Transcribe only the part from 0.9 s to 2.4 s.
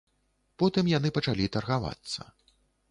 яны пачалі таргавацца.